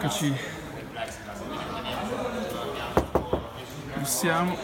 [0.00, 0.32] Eccoci.
[4.02, 4.56] Siamo.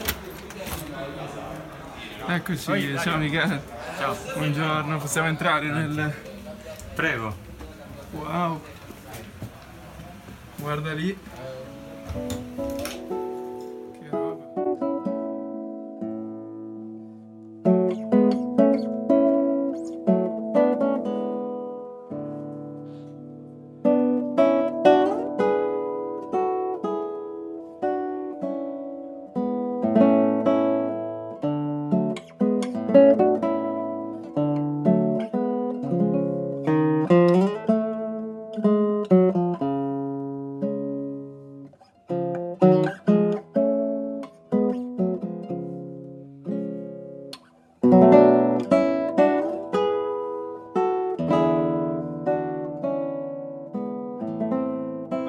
[2.28, 3.62] Eccoci, ciao Michele.
[3.98, 4.16] Ciao.
[4.36, 6.14] Buongiorno, possiamo entrare nel.
[6.94, 7.34] Prego.
[8.12, 8.60] Wow.
[10.54, 11.18] Guarda lì.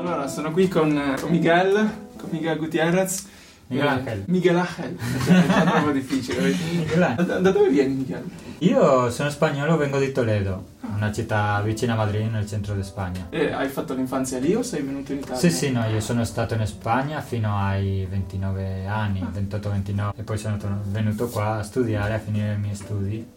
[0.05, 3.27] Allora, sono qui con, eh, con Miguel, con Miguel Gutierrez.
[3.67, 4.23] Miguel Eh, Ángel.
[4.27, 4.95] Miguel Ángel.
[4.95, 6.53] È troppo difficile.
[6.95, 8.23] Da, da dove vieni Miguel?
[8.59, 10.63] Io sono spagnolo, vengo di Toledo,
[10.95, 13.25] una città vicina a Madrid, nel centro di Spagna.
[13.31, 15.37] Eh, hai fatto l'infanzia lì o sei venuto in Italia?
[15.37, 20.37] Sì, sì, no, io sono stato in Spagna fino ai 29 anni, 28-29, e poi
[20.37, 23.27] sono venuto qua a studiare, a finire i miei studi.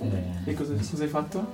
[0.00, 1.46] E- E cosa, cosa hai fatto?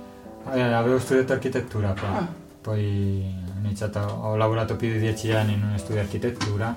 [0.52, 2.28] Eh, avevo studiato architettura qua, Ah,
[2.68, 6.76] poi ho, iniziato, ho lavorato più di 10 anni in uno studio di architettura,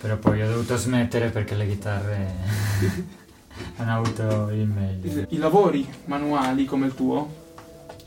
[0.00, 2.34] però poi ho dovuto smettere perché le chitarre
[3.76, 5.26] hanno avuto il meglio.
[5.28, 7.36] I lavori manuali come il tuo,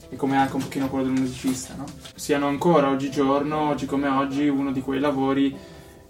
[0.09, 1.86] e come anche un pochino quello del musicista, no?
[2.16, 5.56] Siano ancora oggigiorno, oggi come oggi, uno di quei lavori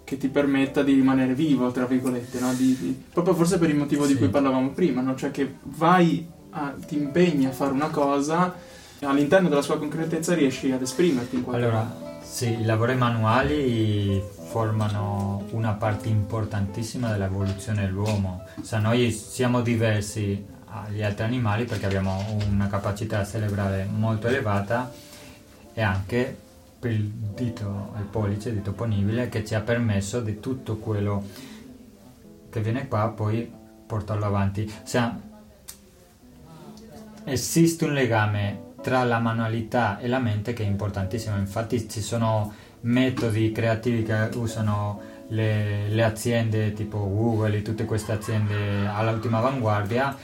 [0.04, 2.54] che ti permetta di rimanere vivo, tra virgolette, no?
[2.54, 4.18] Di- di- proprio forse per il motivo di Sì.
[4.20, 5.14] cui parlavamo prima, no?
[5.16, 8.72] Cioè che vai, a- ti impegni a fare una cosa,
[9.04, 11.76] all'interno della sua concretezza riesci ad esprimerti in qualche modo.
[11.76, 18.44] Allora, sì, i lavori manuali formano una parte importantissima dell'evoluzione dell'uomo.
[18.62, 24.92] Se noi siamo diversi agli altri animali perché abbiamo una capacità cerebrale molto elevata
[25.72, 26.36] e anche
[26.78, 31.22] per il dito, il pollice, il dito ponibile, che ci ha permesso di tutto quello
[32.50, 33.50] che viene qua poi
[33.86, 34.72] portarlo avanti.
[34.82, 35.00] Se
[37.24, 42.52] esiste un legame tra la manualità e la mente che è importantissimo, infatti ci sono
[42.82, 50.14] metodi creativi che usano le, le aziende tipo Google e tutte queste aziende all'ultima avanguardia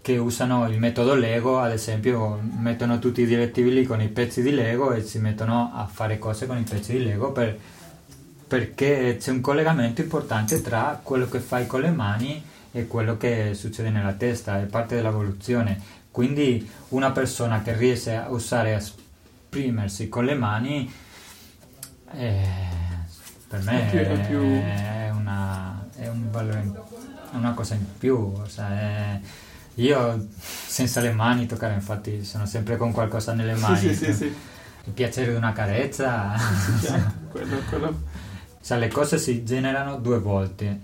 [0.00, 4.40] che usano il metodo Lego, ad esempio mettono tutti i direttivi lì con i pezzi
[4.40, 7.58] di Lego e si mettono a fare cose con i pezzi di Lego per-
[8.48, 13.52] perché c'è un collegamento importante tra quello che fai con le mani e quello che
[13.52, 16.02] succede nella testa, è parte dell'evoluzione.
[16.24, 20.88] Quindi una persona che riesce a usare a esprimersi con le mani,
[22.12, 22.46] eh,
[23.48, 26.70] per me È più- è più- è, una, è un valore,
[27.32, 28.14] una cosa in più.
[28.16, 29.20] o sea, è-
[29.74, 33.76] io senza le mani toccare, infatti sono sempre con qualcosa nelle mani.
[33.76, 34.24] Sì, sì, sì, sì.
[34.84, 36.36] Il piacere di una carezza.
[36.80, 38.02] Certo, quello, quello-
[38.62, 40.80] Cioè, le cose si generano due volte.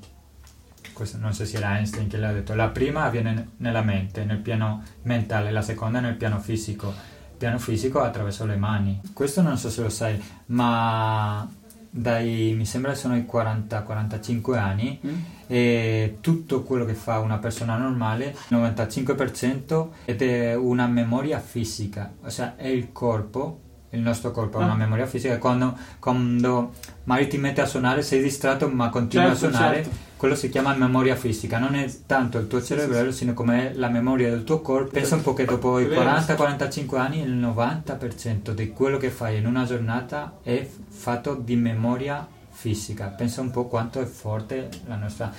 [0.92, 2.54] Questo non so se era Einstein che l'ha detto.
[2.54, 6.92] La prima avviene nella mente, nel piano mentale, la seconda nel piano fisico.
[7.38, 9.00] Piano fisico attraverso le mani.
[9.14, 11.48] Questo non so se lo sai, ma
[11.92, 15.19] dai, mi sembra sono i 40-45 anni Mm?
[15.48, 22.12] e tutto quello che fa una persona normale, il 95% ed è una memoria fisica,
[22.22, 24.66] ossia è il corpo, il nostro corpo ha Ah.
[24.66, 26.72] una memoria fisica, quando, quando
[27.04, 29.96] magari ti metti a suonare sei distratto ma continui Certo, a suonare, certo.
[30.20, 32.76] Quello si chiama memoria fisica, non è tanto il tuo sì,
[33.08, 34.91] sino come la memoria del tuo corpo.
[34.91, 36.03] Pensa un po' che dopo È i vero.
[36.03, 42.28] 40-45 anni il 90% di quello che fai in una giornata è fatto di memoria
[42.50, 43.06] fisica.
[43.06, 45.32] Pensa un po' quanto è forte la nostra...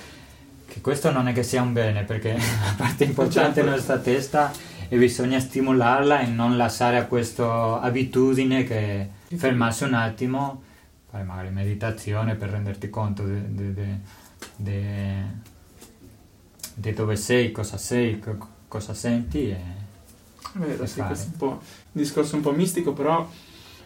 [0.66, 3.60] Che questo non è che sia un bene, perché la parte importante Certo.
[3.60, 4.50] della nostra testa
[4.88, 10.60] e bisogna stimolarla e non lasciare a questa abitudine che fermarsi un attimo,
[11.08, 13.22] fare magari meditazione per renderti conto
[14.56, 15.40] di
[16.94, 19.60] dove sei, cosa sei, co- cosa senti e
[20.54, 21.08] È vero, e sì, fare.
[21.08, 21.58] questo è un po' un
[21.92, 23.28] discorso un po' mistico, però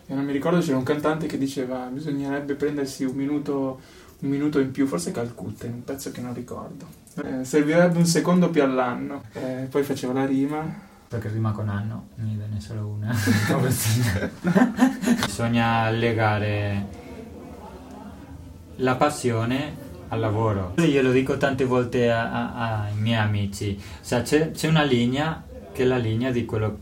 [0.07, 3.81] non mi ricordo c'era un cantante che diceva bisognerebbe prendersi un minuto,
[4.21, 6.87] un minuto in più, forse Calcutta, in un pezzo che non ricordo.
[7.25, 9.23] Eh, servirebbe un secondo più all'anno.
[9.33, 10.85] Eh, poi faceva la rima.
[11.09, 13.15] perché rima con anno, mi viene solo una.
[15.25, 16.87] Bisogna legare
[18.77, 20.75] la passione al lavoro.
[20.79, 25.45] Io lo dico tante volte a- a- ai miei amici, Sa, c'è, c'è una linea
[25.73, 26.79] che è la linea di quello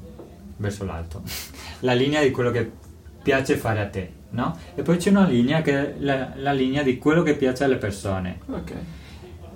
[0.56, 1.23] verso l'alto,
[1.81, 2.71] la linea di quello che
[3.23, 4.56] piace fare a te, no?
[4.75, 7.76] E poi c'è una linea che è la, la linea di quello che piace alle
[7.76, 8.41] persone.
[8.49, 8.73] Ok.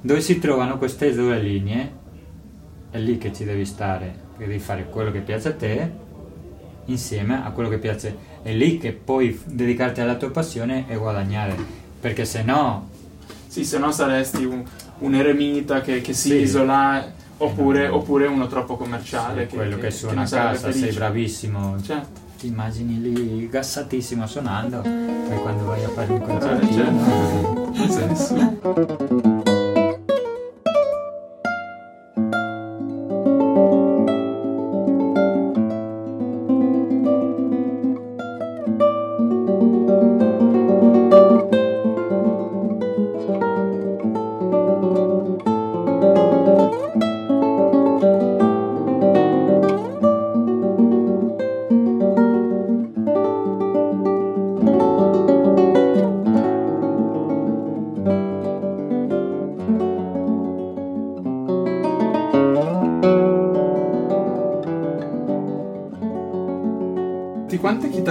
[0.00, 1.92] Dove si trovano queste due linee,
[2.90, 5.90] è lì che ci devi stare, perché devi fare quello che piace a te
[6.86, 8.16] insieme a quello che piace.
[8.42, 11.54] È lì che puoi dedicarti alla tua passione e guadagnare,
[12.00, 12.88] perché se no
[13.48, 14.62] Sì, se no saresti un,
[14.98, 16.34] un eremita che, che si Sì.
[16.36, 17.04] isola,
[17.38, 19.48] oppure, oppure uno troppo commerciale.
[19.48, 22.20] Sì, quello che, suona non a casa, sei bravissimo, Certo.
[22.38, 26.74] ti immagini lì gassatissimo suonando, poi quando vai a fare un Eh, concertino...
[26.74, 27.72] certo.
[27.74, 29.37] Non sa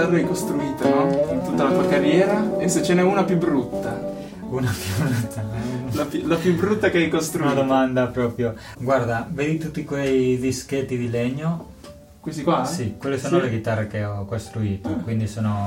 [0.08, 1.32] chitarre hai costruito, no?
[1.32, 2.58] In tutta la tua carriera?
[2.58, 4.16] E se ce n'è una più brutta?
[4.48, 5.44] Una più brutta,
[5.92, 7.54] La, pi- la più brutta che hai Una costruito?
[7.54, 8.54] domanda proprio.
[8.78, 11.72] Guarda, vedi tutti quei dischetti di legno?
[12.20, 12.64] Questi qua?
[12.64, 13.44] Sì, quelle sono Sì.
[13.44, 15.66] le chitarre che ho costruito, quindi sono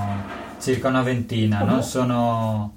[0.60, 2.74] circa una ventina, non sono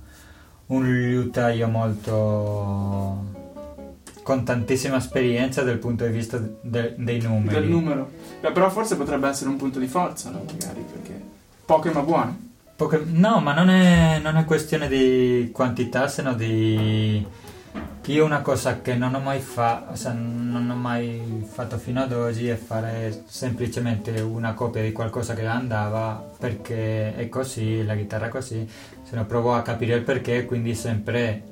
[0.66, 3.32] un liutaio molto
[4.22, 7.54] con tantissima esperienza dal punto di vista de- dei numeri.
[7.60, 8.10] Del numero.
[8.40, 10.44] Beh, però forse potrebbe essere un punto di forza, no?
[10.50, 11.20] Magari, perché
[11.64, 12.52] poche ma buone.
[12.76, 17.26] Poche- No, ma non è, non è questione di quantità, se no di...
[18.06, 22.48] Io una cosa che non ho mai fatto, non ho mai fatto fino ad oggi
[22.48, 28.28] è fare semplicemente una copia di qualcosa che andava perché è così, la chitarra è
[28.28, 28.68] così,
[29.02, 31.42] se no provo a capire il perché, quindi sempre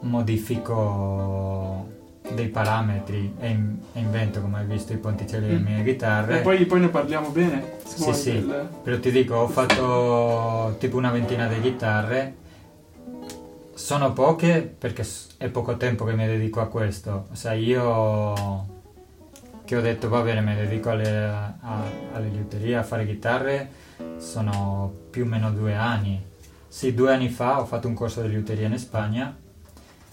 [0.00, 1.98] modifico
[2.34, 5.64] dei parametri e, in- invento, come hai visto, i ponticelli delle Mm.
[5.64, 6.38] mie chitarre.
[6.38, 7.78] E poi, poi ne parliamo bene.
[7.84, 8.32] Sì, sì.
[8.32, 12.34] del- Però ti dico, ho fatto tipo una ventina di chitarre.
[13.74, 15.04] Sono poche perché
[15.38, 17.26] è poco tempo che mi dedico a questo.
[17.32, 18.78] Sai, io
[19.64, 21.54] che ho detto va bene, mi dedico alle, a-
[22.12, 23.70] alle liuterie, a fare chitarre,
[24.18, 26.20] sono più o meno due anni.
[26.68, 29.34] Sì, due anni fa ho fatto un corso di liuteria in Spagna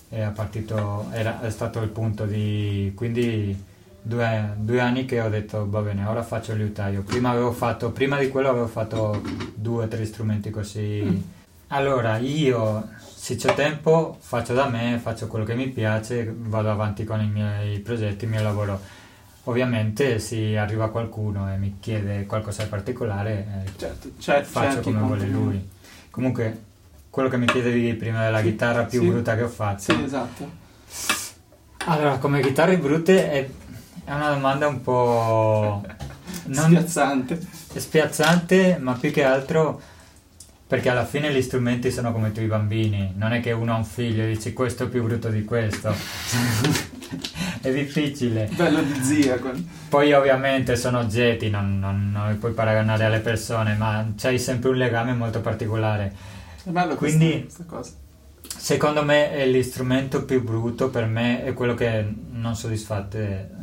[0.09, 2.92] e è partito, era, è stato il punto di...
[2.95, 7.01] quindi due, due anni che ho detto va bene, ora faccio il liutaio.
[7.01, 9.21] Prima, avevo fatto, prima di quello avevo fatto
[9.54, 11.36] due o tre strumenti così.
[11.68, 17.04] Allora, io se c'ho tempo faccio da me, faccio quello che mi piace, vado avanti
[17.04, 18.80] con i miei progetti, il mio lavoro.
[19.44, 24.81] Ovviamente se arriva qualcuno e mi chiede qualcosa di particolare, eh, Certo, c'è, faccio c'è
[24.81, 25.69] chi come vuole lui.
[26.09, 26.63] Comunque,
[27.18, 29.08] quello che mi chiedevi prima della chitarra più sì.
[29.08, 29.81] brutta che ho fatto.
[29.81, 30.52] Sì, esatto.
[31.86, 33.50] Allora, come chitarre brutte è,
[34.06, 35.84] è una domanda un po'...
[36.44, 37.40] non Spiazzante.
[37.74, 39.81] spiazzante, ma più che altro
[40.68, 43.78] perché alla fine gli strumenti sono come tu i bambini, non è che uno ha
[43.78, 45.92] un figlio e dici questo è più brutto di questo.
[47.62, 48.48] è difficile.
[48.54, 49.40] Bello di zia.
[49.90, 54.69] Poi ovviamente sono oggetti, non, non, non li puoi paragonare alle persone, ma c'hai sempre
[54.69, 56.36] un legame molto particolare.
[56.68, 57.92] È bello Quindi- questa cosa.
[58.57, 62.56] Secondo me è l'istrumento più brutto per me è quello che non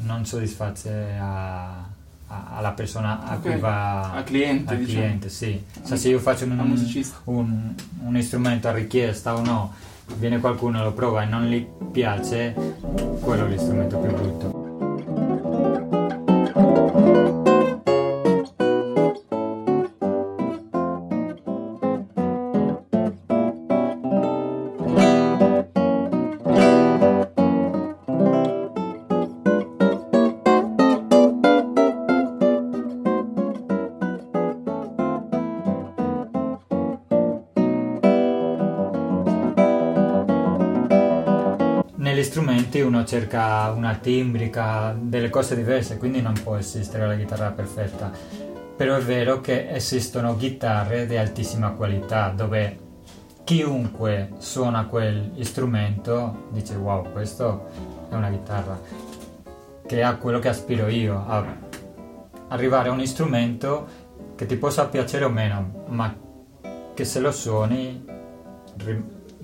[0.07, 1.85] non soddisface a-
[2.29, 3.41] a- alla persona a Ok.
[3.43, 5.01] cui va Al cliente, al diciamo.
[5.01, 5.63] cliente, sì.
[5.87, 6.59] Cioè, se io faccio un,
[7.25, 9.75] un- un strumento a richiesta o no,
[10.17, 12.55] viene qualcuno, lo prova e non gli piace,
[13.21, 14.64] quello è l'istrumento più brutto.
[43.05, 48.11] Cerca una timbrica, delle cose diverse, quindi non può esistere la chitarra perfetta.
[48.77, 52.79] Però è vero che esistono chitarre di altissima qualità dove
[53.45, 57.67] chiunque suona quel strumento dice wow, questo
[58.09, 58.81] è una chitarra
[59.87, 61.45] che ha quello che aspiro io, a
[62.49, 63.87] arrivare a un strumento
[64.35, 66.17] che ti possa piacere o meno, ma
[66.95, 68.05] che se lo suoni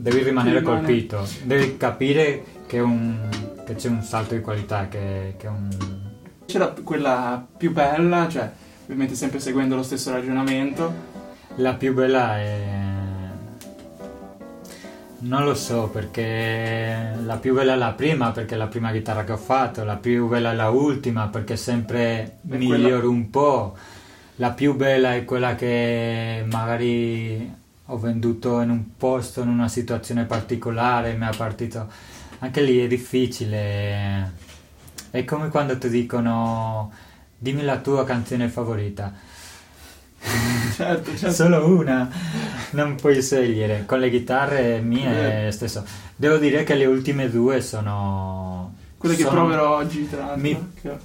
[0.01, 3.29] devi rimanere rimane- colpito, devi capire che, un-
[3.67, 5.69] che c'è un salto di qualità, che, che un...
[6.47, 8.51] C'era quella più bella, cioè,
[8.85, 10.93] ovviamente sempre seguendo lo stesso ragionamento.
[11.57, 12.79] La più bella è...
[15.23, 19.23] Non lo so perché la più bella è la prima perché è la prima chitarra
[19.23, 23.29] che ho fatto, la più bella è la ultima perché sempre È miglioro quella- un
[23.29, 23.77] po',
[24.37, 27.53] la più bella è quella che magari
[27.93, 31.89] ho venduto in un posto, in una situazione particolare, mi ha partito...
[32.43, 34.33] Anche lì è difficile,
[35.11, 36.91] è come quando ti dicono
[37.37, 39.13] dimmi la tua canzone favorita.
[40.75, 41.35] Certo, certo.
[41.35, 42.09] Solo una,
[42.71, 43.85] non puoi scegliere.
[43.85, 45.85] Con le chitarre mie è stesso.
[46.17, 48.75] Devo dire che le ultime due sono.
[48.97, 50.41] Quelle che sono- proverò oggi, tra l'altro.
[50.41, 50.99] Mi- che-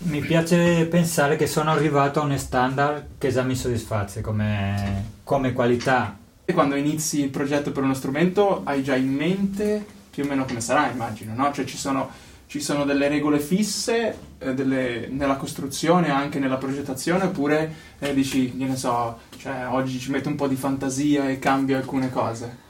[0.00, 5.52] Mi piace pensare che sono arrivato a un standard che già mi soddisfasse come, come
[5.52, 6.16] qualità.
[6.44, 10.44] E quando inizi il progetto per uno strumento hai già in mente più o meno
[10.44, 11.52] come sarà, immagino, no?
[11.52, 12.10] Cioè ci sono,
[12.46, 18.52] ci sono delle regole fisse eh, delle- nella costruzione, anche nella progettazione, oppure eh, dici,
[18.54, 22.66] ne so, cioè oggi ci metto un po' di fantasia e cambio alcune cose.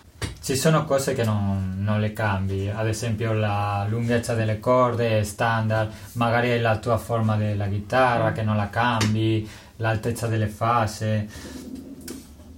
[0.49, 5.93] Ci sono cose che non, non le cambi, ad esempio la lunghezza delle corde standard,
[6.13, 11.29] magari la tua forma della chitarra che non la cambi, l'altezza delle fase.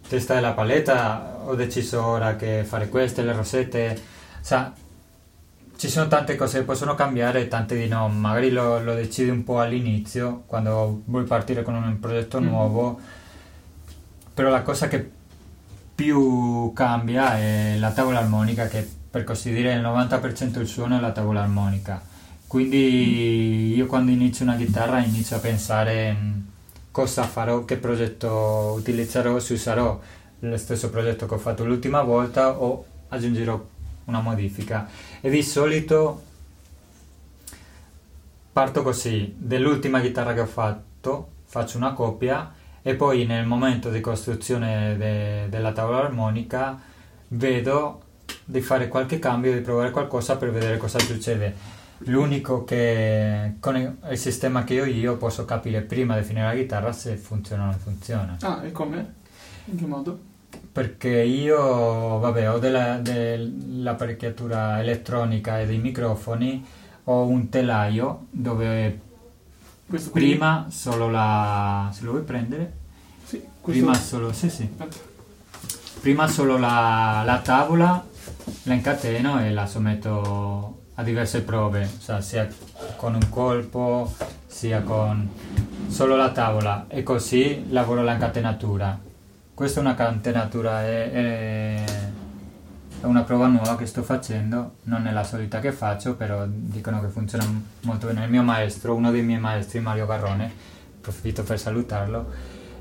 [0.08, 4.00] Testa della paletta, ho deciso ora che fare queste, le rosette,
[4.40, 4.72] sa,
[5.76, 9.30] ci sono tante cose che possono cambiare e tante di no, magari lo, lo decidi
[9.30, 12.46] un po' all'inizio, quando vuoi partire con un progetto Mhm.
[12.46, 13.00] nuovo,
[14.32, 15.18] però la cosa che
[16.00, 21.00] più cambia è la tavola armonica che per così dire il 90% del suono è
[21.00, 22.00] la tavola armonica.
[22.46, 26.40] Quindi io quando inizio una chitarra inizio a pensare mm,
[26.90, 30.00] cosa farò, che progetto utilizzerò, se userò
[30.38, 33.62] lo stesso progetto che ho fatto l'ultima volta o aggiungerò
[34.06, 34.88] una modifica.
[35.20, 36.22] E di solito
[38.54, 39.34] parto così.
[39.36, 45.48] Dell'ultima chitarra che ho fatto faccio una copia e poi nel momento di costruzione de-
[45.48, 46.80] della tavola armonica
[47.28, 48.02] vedo
[48.44, 51.78] di fare qualche cambio, di provare qualcosa per vedere cosa succede.
[52.04, 53.76] L'unico che con
[54.10, 57.66] il sistema che ho io posso capire prima di finire la chitarra se funziona o
[57.66, 58.36] non funziona.
[58.40, 59.14] Ah, e come?
[59.66, 60.18] In che modo?
[60.72, 66.64] Perché io, vabbè, ho della- dell'apparecchiatura elettronica e dei microfoni,
[67.04, 69.00] ho un telaio dove
[69.90, 71.90] Questo prima solo la...
[71.92, 72.72] se lo vuoi prendere?
[73.24, 73.42] Sì.
[73.60, 74.68] Prima solo, sì sì.
[76.00, 78.06] Prima solo la, la tavola
[78.62, 82.48] la incateno e la sommetto a diverse prove, sea, sia
[82.96, 84.14] con un colpo
[84.46, 85.28] sia con
[85.88, 88.96] solo la tavola e così lavoro la incatenatura.
[89.52, 92.09] Questa è una catenatura, è, è-
[93.00, 97.00] è una prova nuova che sto facendo, non è la solita che faccio, però dicono
[97.00, 97.44] che funziona
[97.82, 98.24] molto bene.
[98.24, 100.52] Il mio maestro, uno dei miei maestri, Mario Garrone,
[100.98, 102.26] approfitto per salutarlo,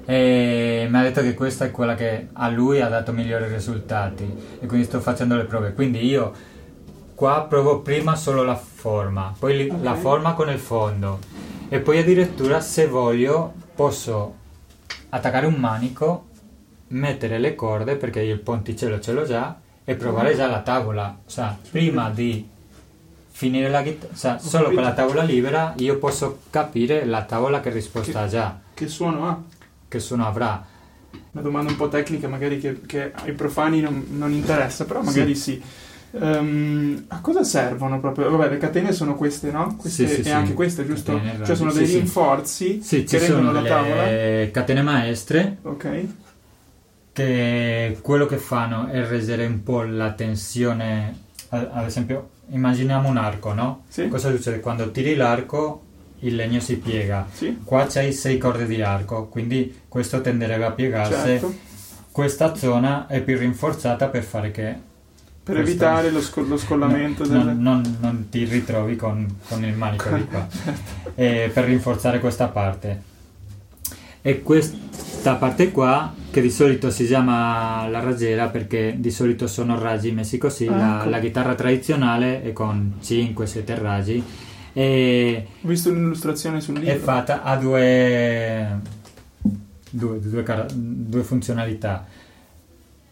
[0.07, 4.65] mi ha detto che questa è quella che a lui ha dato migliori risultati e
[4.65, 5.73] quindi sto facendo le prove.
[5.73, 6.33] Quindi io
[7.15, 9.83] qua provo prima solo la forma, poi li- Ok.
[9.83, 11.19] la forma con il fondo
[11.69, 14.35] e poi addirittura se voglio posso
[15.09, 16.27] attaccare un manico,
[16.87, 19.55] mettere le corde perché io il ponticello ce l'ho già
[19.89, 21.17] e provare già la tavola.
[21.25, 22.47] O sea, prima di
[23.31, 27.69] finire la chitarra, cioè, solo con la tavola libera io posso capire la tavola che
[27.71, 29.41] risposta ha già, Che suono ha?
[29.87, 30.63] che suono avrà.
[31.31, 35.33] Una domanda un po' tecnica, magari che, che ai profani non, non interessa, però magari
[35.35, 35.59] sì.
[36.11, 38.29] Ehm, a cosa servono proprio?
[38.29, 39.75] Vabbè, le catene sono queste, no?
[39.75, 40.29] Queste, Sì, sì, e sì.
[40.31, 41.13] anche queste, giusto?
[41.15, 41.97] Catene, cioè sono sì, dei sì.
[41.97, 44.03] rinforzi Sì, che rendono la tavola.
[44.51, 46.05] catene maestre Ok.
[47.23, 51.15] Che quello che fanno è reggere un po' la tensione,
[51.49, 53.83] ad ad esempio immaginiamo un arco, no?
[53.89, 54.07] Sì.
[54.07, 54.59] Cosa succede?
[54.59, 55.83] Quando tiri l'arco
[56.19, 57.59] il legno si piega, Sì.
[57.63, 61.13] qua c'hai sei corde di arco, quindi questo tenderebbe a piegarsi.
[61.13, 61.53] Certo.
[62.11, 64.87] Questa zona è più rinforzata per fare che
[65.43, 67.55] Per Questo- evitare lo, sco- lo scollamento no, del...
[67.55, 70.47] non, non- non ti ritrovi con, con il manico di qua
[71.15, 73.01] Eh, per rinforzare questa parte
[74.21, 79.79] e questa parte qua che di solito si chiama la raggiera perché di solito sono
[79.79, 81.09] raggi messi così Ah, la, ecco.
[81.09, 84.23] la chitarra tradizionale è con 5-7 raggi
[84.73, 86.91] e Ho visto un'illustrazione sul libro.
[86.93, 88.79] è fatta a due,
[89.89, 92.05] due, due cara- due funzionalità.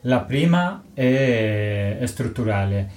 [0.02, 2.90] La prima è, è strutturale.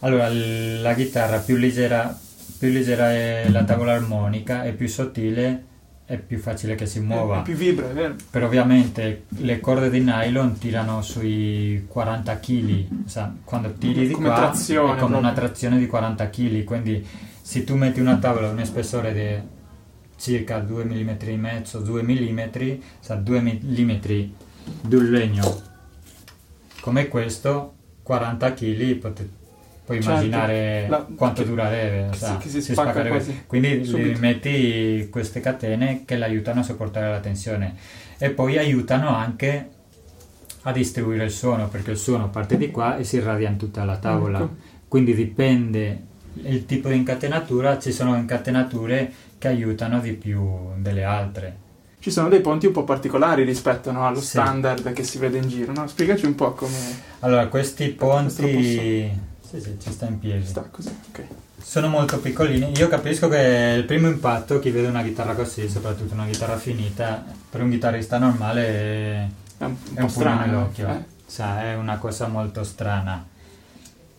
[0.00, 2.16] Allora, la chitarra più leggera,
[2.58, 5.64] più leggera è la tavola armonica e più sottile
[6.08, 7.40] è più facile che si muova.
[7.40, 8.14] È più vibra, vero?
[8.30, 12.86] Però ovviamente le corde di nylon tirano sui 40 kg,
[13.44, 15.48] quando tiri di Come qua trazione è come una proprio.
[15.48, 17.06] trazione di 40 kg, quindi
[17.42, 19.56] se tu metti una tavola un spessore di
[20.16, 22.40] circa 2 mm e mezzo, 2 mm,
[23.00, 25.62] sa 2 mm di un legno
[26.80, 29.37] come questo, 40 kg, potete
[29.88, 32.10] puoi certo, immaginare la, quanto che, durerebbe.
[32.10, 33.44] Che, sa, che si, si spacca quasi.
[33.46, 34.20] Quindi subito.
[34.20, 37.74] metti queste catene che l'aiutano a sopportare la tensione
[38.18, 39.68] e poi aiutano anche
[40.62, 43.84] a distribuire il suono perché il suono parte di qua e si irradia in tutta
[43.84, 44.40] la tavola.
[44.40, 44.56] Ecco.
[44.88, 46.02] Quindi dipende
[46.42, 51.66] il tipo di incatenatura, ci sono incatenature che aiutano di più delle altre.
[51.98, 54.26] Ci sono dei ponti un po' particolari rispetto no, allo sì.
[54.26, 55.86] standard che si vede in giro, no?
[55.86, 56.76] Spiegaci un po' come...
[57.20, 60.44] Allora, questi ponti sì, sì, ci sta in piedi.
[60.44, 61.24] Sta così, ok.
[61.62, 62.72] Sono molto piccolini.
[62.76, 67.24] Io capisco che il primo impatto, chi vede una chitarra così, soprattutto una chitarra finita,
[67.48, 69.28] per un chitarrista normale è,
[69.58, 70.88] è un, è un strano nell'occhio.
[70.88, 71.04] Eh?
[71.24, 73.26] Sa, è una cosa molto strana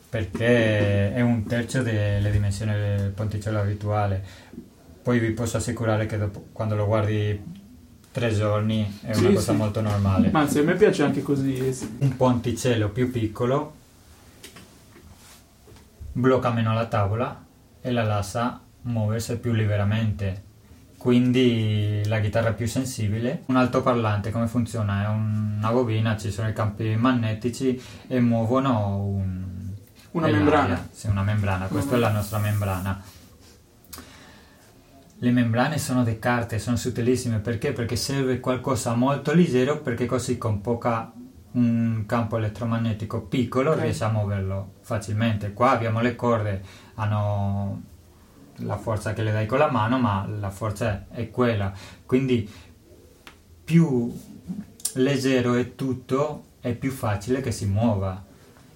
[0.10, 4.24] perché è un terzo delle dimensioni del ponticello abituale.
[5.04, 7.40] Poi vi posso assicurare che dopo, quando lo guardi
[8.12, 9.58] tre giorni è una sì, cosa sì.
[9.58, 10.30] molto normale.
[10.32, 11.78] Ma anzi, a me piace anche così.
[12.00, 13.78] Un ponticello più piccolo
[16.12, 17.46] blocca meno la tavola
[17.82, 20.48] e la lascia muoversi più liberamente.
[20.98, 23.44] Quindi la chitarra è più sensibile.
[23.46, 25.04] Un altoparlante come funziona?
[25.04, 29.44] È una bobina, ci sono i campi magnetici e muovono un,
[30.12, 30.90] una membrana.
[30.92, 31.98] Sì, una membrana, questa uh-huh.
[31.98, 33.02] è la nostra membrana.
[35.22, 37.72] Le membrane sono di carte, sono sottilissime perché?
[37.72, 41.14] Perché serve qualcosa molto leggero perché così con poca
[41.52, 43.84] un campo elettromagnetico piccolo okay.
[43.84, 45.54] riesce a muoverlo facilmente.
[45.54, 46.62] Qua abbiamo le corde,
[46.96, 47.82] hanno
[48.58, 51.72] la forza che le dai con la mano, ma la forza è quella.
[52.06, 52.50] Quindi
[53.64, 54.12] più
[54.94, 58.26] leggero è tutto, è più facile che si muova.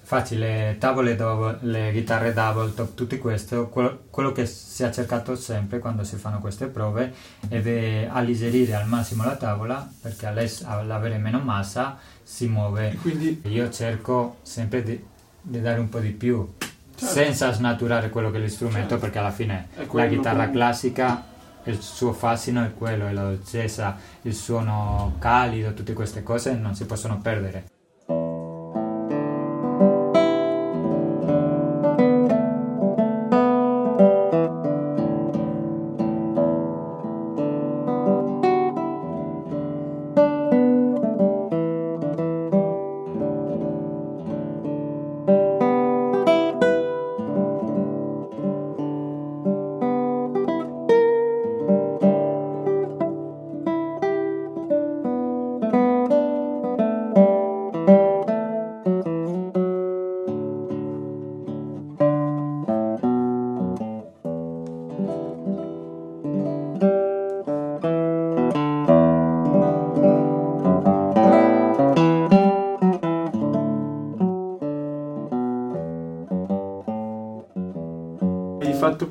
[0.06, 5.36] Facile, tavole double, le chitarre double top, tutto questo, quello, quello, che si è cercato
[5.38, 7.14] sempre quando si fanno queste prove
[7.48, 12.98] è alleggerire al massimo la tavola perché all'avere meno massa si muove.
[13.02, 13.42] Quindi...
[13.46, 15.02] Io cerco sempre di,
[15.42, 16.54] di, dare un po' di più,
[16.96, 17.06] certo.
[17.14, 19.06] senza snaturare quello che è l'istrumento, certo.
[19.06, 20.52] perché alla fine la chitarra come...
[20.52, 21.24] classica,
[21.64, 26.76] il suo fascino è quello, è la dolcezza, il suono calido, tutte queste cose non
[26.76, 27.73] si possono perdere.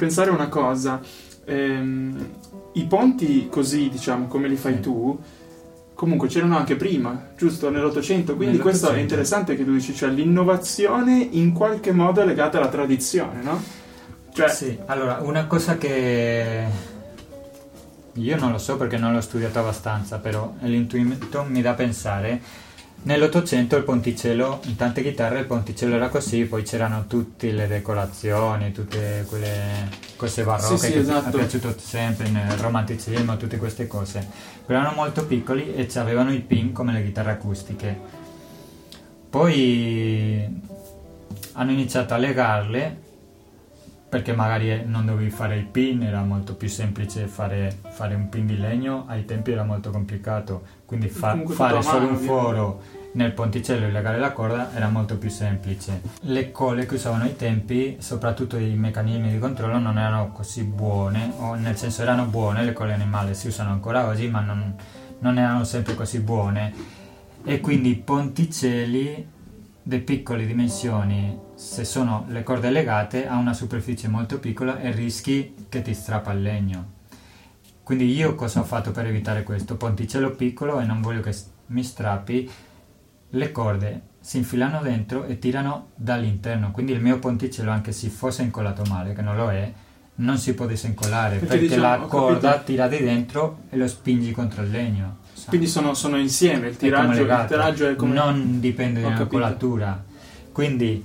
[0.02, 1.00] Pensare una cosa,
[1.44, 2.28] ehm,
[2.72, 5.16] i ponti così, diciamo, come li fai tu,
[5.94, 7.70] comunque c'erano anche prima, giusto?
[7.70, 12.58] Nell'Ottocento, quindi questo è interessante che tu dici, cioè l'innovazione in qualche modo è legata
[12.58, 13.62] alla tradizione, no?
[14.32, 14.48] Cioè...
[14.48, 16.64] Sì, allora, una cosa che
[18.14, 22.42] io non lo so perché non l'ho studiato abbastanza, però l'intuito mi dà a pensare
[23.04, 28.70] Nell'Ottocento il ponticello, in tante chitarre il ponticello era così, poi c'erano tutte le decorazioni,
[28.70, 31.36] tutte quelle cose barocche sì, sì, che esatto.
[31.36, 34.24] è piaciuto sempre nel romanticismo, tutte queste cose.
[34.64, 37.98] Però erano molto piccoli e avevano i pin come le chitarre acustiche.
[39.28, 40.60] Poi
[41.54, 43.01] hanno iniziato a legarle
[44.12, 48.44] perché magari non dovevi fare il pin, era molto più semplice fare, fare un pin
[48.44, 53.86] di legno, ai tempi era molto complicato, quindi fa, fare solo un foro nel ponticello
[53.86, 56.02] e legare la corda era molto più semplice.
[56.24, 61.32] Le colle che usavano ai tempi, soprattutto i meccanismi di controllo, non erano così buone,
[61.38, 64.74] o nel senso erano buone, le colle animali si usano ancora oggi, ma non,
[65.20, 66.74] non erano sempre così buone.
[67.44, 69.31] E quindi i ponticelli
[69.82, 75.54] di piccole dimensioni, se sono le corde legate a una superficie molto piccola e rischi
[75.68, 76.90] che ti strappa il legno.
[77.82, 79.76] Quindi io cosa ho fatto per evitare questo?
[79.76, 81.34] Ponticello piccolo e non voglio che
[81.66, 82.48] mi strappi,
[83.30, 88.42] le corde si infilano dentro e tirano dall'interno, quindi il mio ponticello anche se fosse
[88.42, 89.72] incollato male, che non lo è,
[90.16, 94.30] non si può disincollare perché, perché diciamo, la corda tira di dentro e lo spingi
[94.30, 95.18] contro il legno.
[95.48, 98.14] Quindi sono, sono insieme, il tiraggio, il tiraggio è come...
[98.14, 100.02] Non dipende dalla colatura.
[100.52, 101.04] Quindi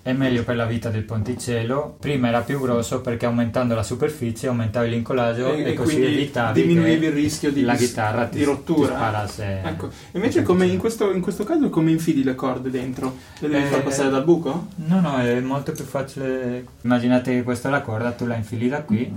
[0.00, 1.96] è meglio per la vita del ponticello.
[2.00, 6.62] Prima era più grosso perché aumentando la superficie aumentavi l'incollaggio e, E- e così evitavi
[6.62, 8.88] diminuivi il rischio di- la chitarra di ti, rottura.
[8.88, 9.60] ti sparasse.
[9.64, 13.16] Ecco, invece come in questo, in questo caso come infili le corde dentro?
[13.40, 14.68] Le devi Eh, far passare dal buco?
[14.76, 16.64] No, no, è molto più facile.
[16.82, 19.12] Immaginate che questa è la corda, tu la infili da qui.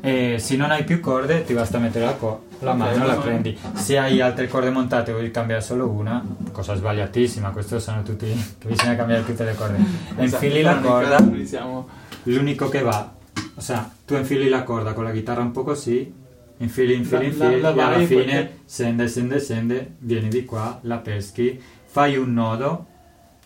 [0.00, 2.98] E se non hai più corde, ti basta mettere la, co- la Ok, mano e
[2.98, 3.20] la la mano.
[3.22, 3.58] prendi.
[3.74, 8.26] Se hai altre corde montate e vuoi cambiare solo una, cosa sbagliatissima, questo sono tutti
[8.58, 9.76] che bisogna cambiare tutte le corde.
[10.16, 11.88] Esatto, Infili la corda, siamo-
[12.24, 13.12] l'unico che va,
[13.54, 16.12] o sea, tu infili la corda con la chitarra un po' così,
[16.58, 20.44] infili, infili, La- la- infili, la e alla fine poi- scende, scende, scende, vieni di
[20.44, 22.86] qua, la peschi, fai un nodo,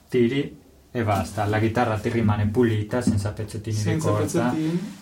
[0.09, 0.59] tiri
[0.91, 1.47] e basta.
[1.47, 4.23] La chitarra ti rimane pulita, senza pezzettini senza di corda.
[4.51, 5.01] pezzettini.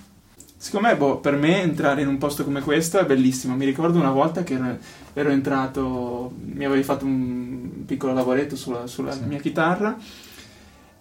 [0.63, 3.55] Secondo me, boh, per me entrare in un posto come questo è bellissimo.
[3.57, 4.77] Mi ricordo una volta che ero,
[5.15, 9.21] ero entrato, mi avevi fatto un piccolo lavoretto sulla, sulla Sì.
[9.27, 9.97] mia chitarra.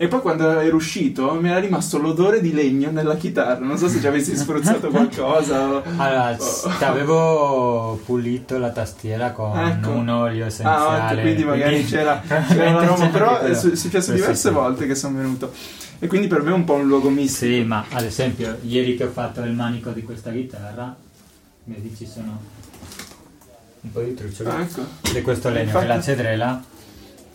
[0.02, 3.60] E poi quando ero uscito mi era rimasto l'odore di legno nella chitarra.
[3.66, 5.84] Non so se ci avessi spruzzato qualcosa.
[5.98, 9.90] Allora, o- ti avevo pulito la tastiera con Ecco.
[9.90, 11.12] un olio Ah, essenziale.
[11.12, 14.96] ecco, quindi magari c'era, c'era una roba, però è su- è successo diverse volte che
[14.96, 15.52] sono venuto.
[16.00, 17.52] E quindi per me è un po' un luogo mistico.
[17.54, 20.96] Sì, ma ad esempio, ieri che ho fatto il manico di questa chitarra,
[21.66, 22.40] vedi ci sono
[23.82, 24.82] un po' di truccioli Ah, ecco,
[25.14, 26.64] di questo legno, Infatti- che è la cedrela,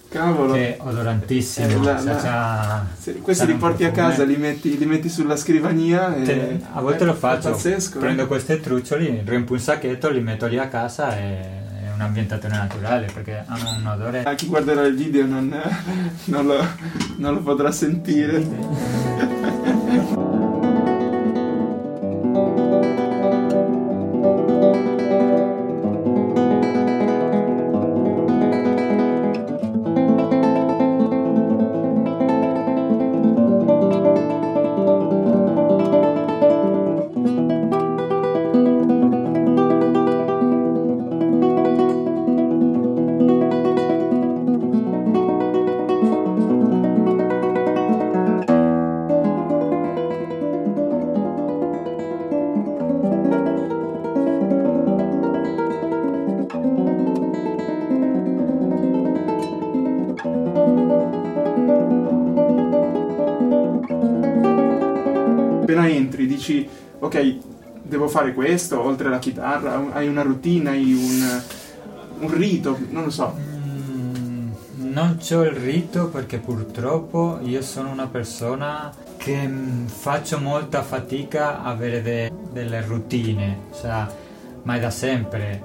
[0.08, 0.52] cavolo.
[0.54, 1.66] che odorantissimo.
[1.68, 4.08] Eh, la- cioè, la- c'ha- Sì, questi li porti a profumo.
[4.10, 6.22] casa, li metti, li metti sulla scrivania e...
[6.22, 7.96] Te- a volte lo faccio, pazzesco.
[7.98, 8.00] eh.
[8.00, 11.62] prendo questi truccioli, riempio un sacchetto, li metto lì a casa e
[11.94, 15.48] è un'ambientazione naturale perché hanno un odore A chi guarderà il video non,
[16.24, 16.66] non lo,
[17.16, 19.33] non lo potrà sentire.
[65.64, 67.36] Appena entri dici, ok,
[67.82, 71.40] devo fare questo, oltre alla chitarra, hai una routine, hai un,
[72.18, 73.34] un rito, non lo so.
[73.34, 80.82] Mm, Non c'ho il rito perché purtroppo io sono una persona che mm, faccio molta
[80.82, 84.04] fatica a avere de- delle routine, cioè,
[84.64, 85.62] ma è da sempre.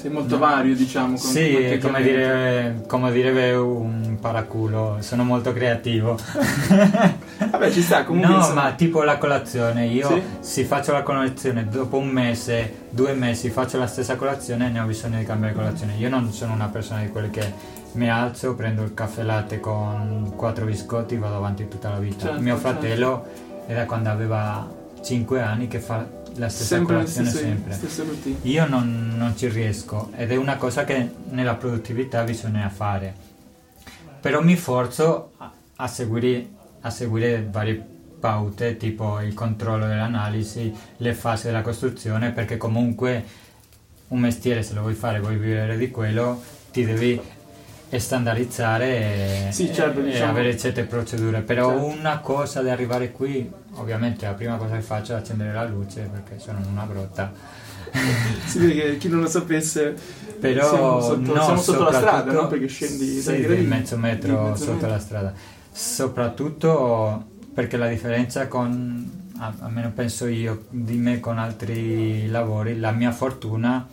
[0.00, 0.40] Sei molto No.
[0.46, 1.08] vario, diciamo.
[1.08, 6.16] con- Sì, come, dire, come direbbe un paraculo, sono molto creativo.
[7.50, 8.30] Vabbè, ci sta, comunque...
[8.30, 10.22] no, insomma, ma tipo la colazione, io Sì.
[10.40, 14.86] se faccio la colazione dopo un mese, due mesi faccio la stessa colazione ne ho
[14.86, 15.94] bisogno di cambiare colazione.
[15.98, 17.52] Io non sono una persona di quelle che
[17.92, 22.26] mi alzo, prendo il caffè latte con quattro biscotti e vado avanti tutta la vita.
[22.28, 22.68] Certo, Mio certo.
[22.70, 23.26] fratello
[23.66, 24.66] è da quando aveva
[25.02, 26.06] 5 anni che fa
[26.40, 27.78] la stessa sempre colazione sempre.
[28.42, 33.14] Io non, non ci riesco ed è una cosa che nella produttività bisogna fare.
[34.20, 36.48] Però mi forzo a, a seguire,
[36.80, 37.82] a seguire varie
[38.18, 43.24] paute, tipo il controllo dell'analisi, le fasi della costruzione, perché comunque
[44.08, 47.20] un mestiere, se lo vuoi fare, vuoi vivere di quello, ti devi
[47.98, 50.30] standardizzare e, Sì, certo, e diciamo.
[50.32, 51.40] avere certe procedure.
[51.40, 51.84] Però Certo.
[51.98, 56.02] una cosa di arrivare qui, ovviamente la prima cosa che faccio è accendere la luce
[56.12, 57.32] perché sono in una grotta.
[58.56, 59.96] Vede che chi non lo sapesse
[60.38, 62.46] Però siamo sotto, no, siamo sotto la strada, no?
[62.46, 64.88] Perché scendi sì, dai mezzo metro mezzo sotto metro.
[64.88, 65.32] la strada.
[65.72, 73.12] Soprattutto perché la differenza con, almeno penso io, di me con altri lavori, la mia
[73.12, 73.86] fortuna,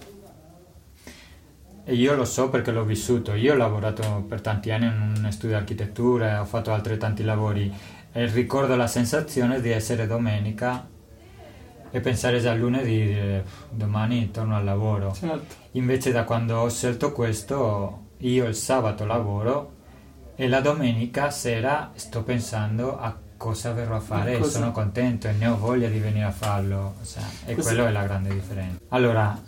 [1.84, 5.32] e io lo so perché l'ho vissuto, io ho lavorato per tanti anni in un
[5.32, 7.74] studio di architettura, ho fatto altrettanti lavori
[8.18, 10.88] e ricordo la sensazione di essere domenica
[11.92, 15.14] e pensare già al lunedì e dire domani torno al lavoro.
[15.14, 15.54] Certo.
[15.74, 19.74] Invece da quando ho scelto questo, io il sabato lavoro
[20.36, 25.34] e la domenica sera sto pensando a cosa verrò a fare e sono contento e
[25.34, 26.96] ne ho voglia di venire a farlo.
[27.02, 28.80] sea, e Questo- quello è la grande differenza.
[28.90, 29.40] Allora,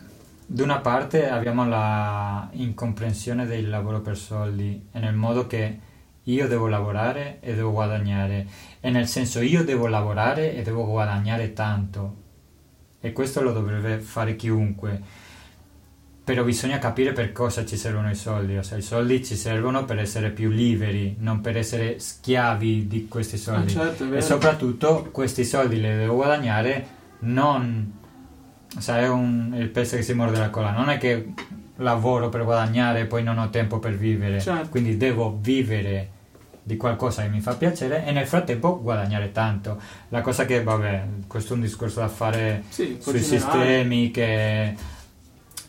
[0.46, 5.88] da una parte abbiamo la incomprensione del lavoro per soldi e nel modo che
[6.24, 8.46] io devo lavorare e devo guadagnare.
[8.80, 12.16] E nel senso io devo lavorare e devo guadagnare tanto.
[13.00, 15.28] E questo lo dovrebbe fare chiunque.
[16.24, 19.86] Però bisogna capire per cosa ci servono i soldi, o sea, i soldi ci servono
[19.86, 23.74] per essere più liberi, non per essere schiavi di questi soldi.
[23.74, 26.86] Ah, certo, è e soprattutto questi soldi li devo guadagnare
[27.22, 27.98] non...
[28.78, 31.34] O sea, è un, il pesce che si morde la colla, non è che
[31.80, 34.70] lavoro per guadagnare e poi non ho tempo per vivere, Certo.
[34.70, 36.12] quindi devo vivere
[36.64, 39.80] di qualcosa che mi fa piacere e nel frattempo guadagnare tanto.
[40.10, 44.76] La cosa che, vabbè, questo è un discorso da fare Sì, sui sistemi che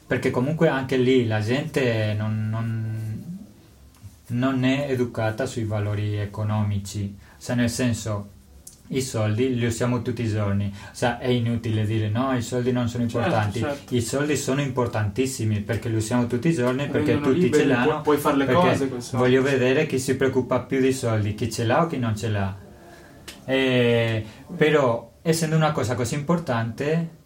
[0.06, 3.38] perché comunque anche lì la gente non, non-
[4.28, 8.30] non è educata sui valori economici cioè nel senso
[8.92, 12.88] i soldi li usiamo tutti i giorni cioè è inutile dire no i soldi non
[12.88, 13.94] sono Certo, importanti certo.
[13.94, 17.68] i soldi sono importantissimi perché li usiamo tutti i giorni perché Rendono tutti liberi, ce
[17.68, 21.50] l'hanno pu- puoi fare le cose voglio vedere chi si preoccupa più dei soldi chi
[21.50, 22.56] ce l'ha o chi non ce l'ha
[23.44, 24.24] Eh,
[24.56, 27.18] però essendo una cosa così importante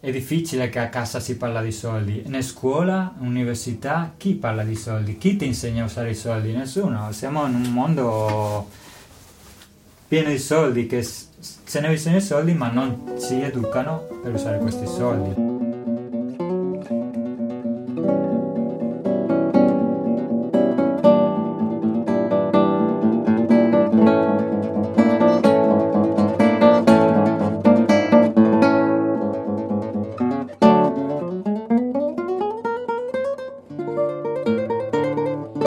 [0.00, 2.22] è difficile che a casa si parla di soldi.
[2.24, 5.18] In scuola, università, chi parla di soldi?
[5.18, 6.52] Chi ti insegna a usare i soldi?
[6.52, 7.10] Nessuno.
[7.10, 8.68] Siamo in un mondo
[10.08, 14.58] pieno di soldi che se ne bisogna di soldi ma non ci educano per usare
[14.58, 15.48] questi soldi.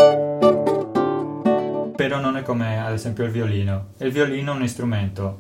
[0.02, 0.31] Però non
[2.42, 3.94] è come ad esempio il violino.
[3.98, 5.40] Il violino è un strumento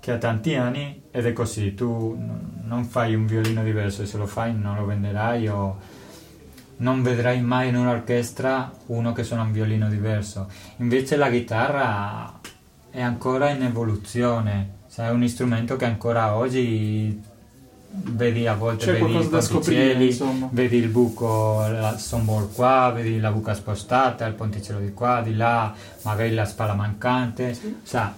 [0.00, 1.74] che ha tanti anni ed è così.
[1.74, 2.16] Tu
[2.62, 5.78] non fai un violino diverso, se lo fai non lo venderai o
[6.78, 10.48] non vedrai mai in un'orchestra uno che suona un violino diverso.
[10.76, 12.38] Invece la chitarra
[12.90, 17.20] è ancora in evoluzione, cioè è un strumento che ancora oggi
[18.02, 20.18] vedi a volte C'è vedi i ponticelli,
[20.50, 25.34] vedi il buco, la sombor qua, vedi la buca spostata, il ponticello di qua, di
[25.34, 28.14] là, magari la spalla mancante, sa,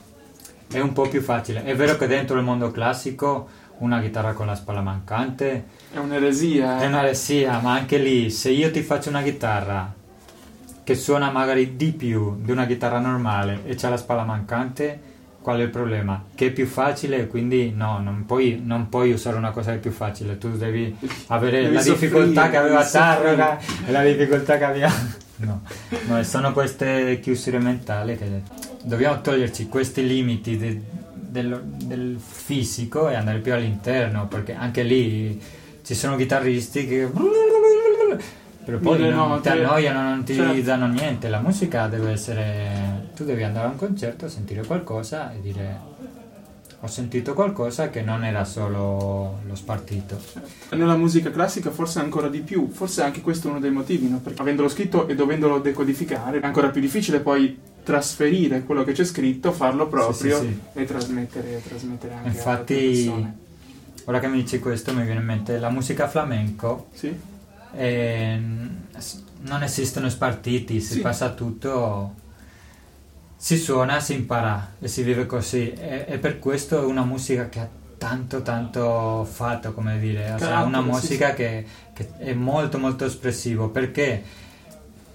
[0.70, 1.64] è un po' più facile.
[1.64, 6.80] È vero che dentro il mondo classico una chitarra con la spalla mancante È un'eresia.
[6.80, 6.86] è eh.
[6.86, 9.94] un'eresia, ma anche lì, se io ti faccio una chitarra
[10.84, 15.09] che suona magari di più di una chitarra normale e c'ha la spalla mancante,
[15.40, 16.22] qual è il problema?
[16.35, 19.81] Che è più facile quindi no, non puoi, non puoi usare una cosa che è
[19.81, 20.94] più facile, tu devi
[21.29, 22.85] avere Devi la difficoltà soffrire, che aveva.
[22.85, 24.90] Tarrega e la difficoltà che aveva...
[25.40, 25.62] No,
[26.07, 28.42] no, sono queste chiusure mentali che
[28.83, 30.83] dobbiamo toglierci questi limiti de-
[31.14, 35.40] del, del fisico e andare più all'interno, perché anche lì
[35.83, 37.09] ci sono chitarristi che...
[38.62, 40.61] Però poi non ti annoiano, non ti Certo.
[40.61, 41.31] danno niente.
[41.31, 42.99] La musica deve essere...
[43.20, 45.78] Tu devi andare a un concerto, sentire qualcosa e dire...
[46.80, 50.18] Ho sentito qualcosa che non era solo lo spartito.
[50.70, 54.20] Nella musica classica forse ancora di più, forse anche questo è uno dei motivi, no?
[54.20, 59.04] perché avendolo scritto e dovendolo decodificare è ancora più difficile poi trasferire quello che c'è
[59.04, 63.26] scritto, farlo proprio Sì, sì, e trasmettere, trasmettere anche Infatti,
[64.04, 66.87] ora che mi dici questo mi viene in mente la musica flamenco.
[66.94, 67.14] Sì?
[67.72, 68.40] eh,
[69.42, 71.00] non esistono spartiti, si Sì.
[71.00, 72.14] passa tutto,
[73.42, 75.72] si suona, si impara e si vive così.
[75.72, 80.62] E, e per questo è una musica che ha tanto tanto fatto, come dire, Carattere,
[80.66, 81.35] una sì, musica sì.
[81.37, 84.22] Che, che è molto molto espressivo perché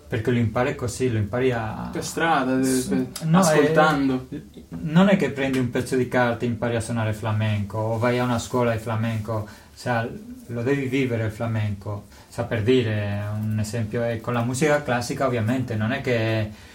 [0.08, 4.28] perché lo impari così, lo impari a Per strada, de- No, ascoltando.
[4.30, 7.98] è- non è che prendi un pezzo di carta e impari a suonare flamenco o
[8.00, 10.08] vai a una scuola di flamenco, cioè,
[10.48, 12.06] lo devi vivere il flamenco.
[12.34, 16.74] Cioè, per dire un esempio, e con la musica classica ovviamente non è che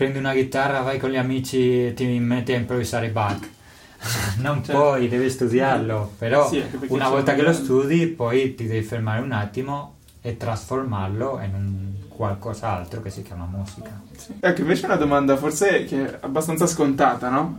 [0.00, 3.46] prendi una chitarra, vai con gli amici e ti metti a improvvisare Bach.
[4.40, 4.80] Non Certo.
[4.80, 9.32] puoi, devi studiarlo, però Sì, una volta che lo studi poi ti devi fermare un
[9.32, 14.00] attimo e trasformarlo in un qualcos'altro che si chiama musica.
[14.16, 14.36] Sì.
[14.40, 17.58] Ecco, invece una domanda forse che è abbastanza scontata, no?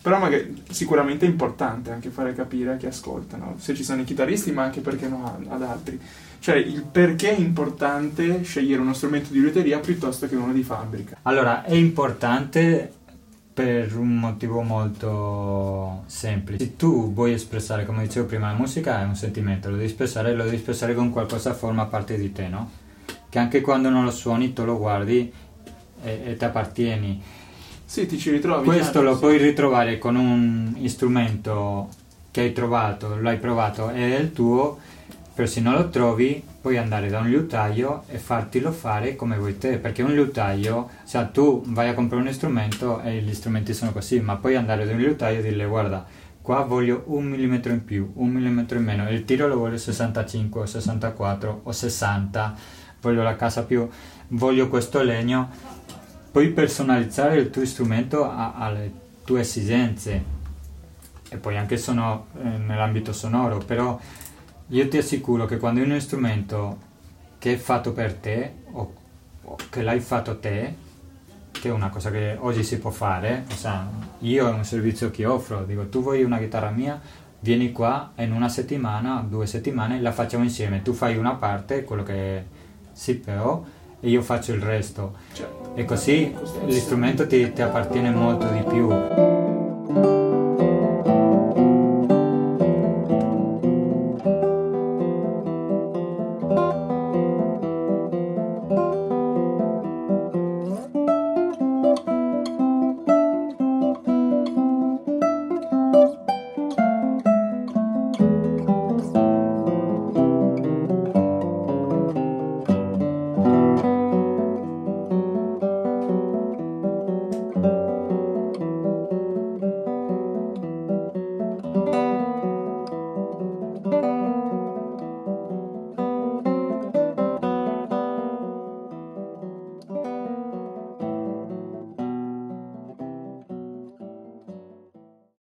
[0.00, 4.04] Però magari sicuramente è importante anche fare capire a chi ascoltano, se ci sono i
[4.04, 6.00] chitarristi, ma anche perché no ad altri.
[6.42, 11.18] Cioè, il perché è importante scegliere uno strumento di luteria piuttosto che uno di fabbrica.
[11.22, 12.92] Allora, è importante
[13.54, 16.64] per un motivo molto semplice.
[16.64, 20.34] Se tu vuoi espressare, come dicevo prima, la musica è un sentimento, lo devi espressare,
[20.34, 22.70] lo devi espressare con qualcosa che forma parte di te, no?
[23.28, 25.32] Che anche quando non lo suoni tu lo guardi
[26.02, 27.22] e, e ti appartieni.
[27.84, 28.66] Sì, ti ci ritrovi.
[28.66, 29.20] Questo certo, lo sì.
[29.20, 31.88] puoi ritrovare con un strumento
[32.32, 34.78] che hai trovato, l'hai provato è il tuo,
[35.34, 39.58] però se non lo trovi puoi andare da un liutaio e fartelo fare come vuoi
[39.58, 43.92] te, perché un liutaio, cioè tu vai a comprare un strumento e gli strumenti sono
[43.92, 46.04] così, ma puoi andare da un liutaio e dirle guarda,
[46.40, 50.60] qua voglio un millimetro in più, un millimetro in meno, il tiro lo voglio 65
[50.60, 52.54] o 64 o 60,
[53.00, 53.88] voglio la casa più,
[54.28, 55.50] voglio questo legno,
[56.30, 58.90] puoi personalizzare il tuo strumento a, alle
[59.24, 60.40] tue esigenze.
[61.28, 63.98] E poi anche sono, eh, nell'ambito sonoro, però
[64.72, 66.90] io ti assicuro che quando hai uno strumento
[67.38, 68.92] che è fatto per te o,
[69.42, 70.74] o che l'hai fatto te,
[71.50, 73.44] che è una cosa che oggi si può fare,
[74.20, 76.98] io è un servizio che offro, dico tu vuoi una chitarra mia,
[77.40, 82.02] vieni qua in una settimana, due settimane, la facciamo insieme, tu fai una parte, quello
[82.02, 82.44] che
[82.92, 83.64] si può,
[84.00, 85.16] e io faccio il resto.
[85.32, 85.72] Certo.
[85.74, 89.31] E così l'istrumento ti, ti appartiene molto di più.